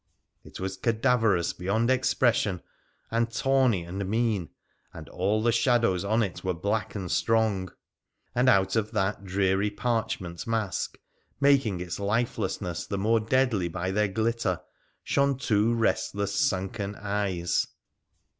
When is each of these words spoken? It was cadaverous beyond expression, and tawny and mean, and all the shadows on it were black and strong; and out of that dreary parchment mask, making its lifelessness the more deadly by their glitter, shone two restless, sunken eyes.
It 0.43 0.59
was 0.59 0.77
cadaverous 0.77 1.53
beyond 1.53 1.91
expression, 1.91 2.63
and 3.11 3.29
tawny 3.29 3.83
and 3.83 4.03
mean, 4.09 4.49
and 4.91 5.07
all 5.09 5.43
the 5.43 5.51
shadows 5.51 6.03
on 6.03 6.23
it 6.23 6.43
were 6.43 6.55
black 6.55 6.95
and 6.95 7.11
strong; 7.11 7.71
and 8.33 8.49
out 8.49 8.75
of 8.75 8.93
that 8.93 9.23
dreary 9.25 9.69
parchment 9.69 10.47
mask, 10.47 10.97
making 11.39 11.81
its 11.81 11.99
lifelessness 11.99 12.87
the 12.87 12.97
more 12.97 13.19
deadly 13.19 13.67
by 13.67 13.91
their 13.91 14.07
glitter, 14.07 14.59
shone 15.03 15.37
two 15.37 15.71
restless, 15.75 16.33
sunken 16.33 16.95
eyes. 16.95 17.67